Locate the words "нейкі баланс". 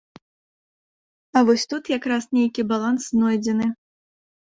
2.41-3.01